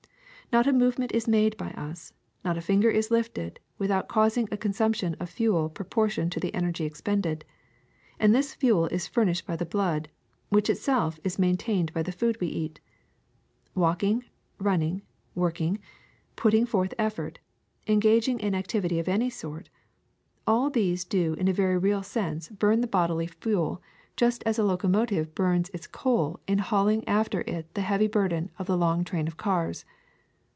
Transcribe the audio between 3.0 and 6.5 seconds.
lifted, without causing a consumption of fuel proportioned to